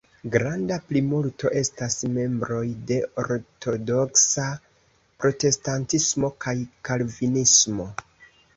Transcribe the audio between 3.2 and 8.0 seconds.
ortodoksa protestantismo kaj kalvinismo.